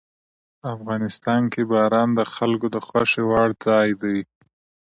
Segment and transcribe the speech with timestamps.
[0.75, 4.19] افغانستان کې باران د خلکو د خوښې وړ ځای دی.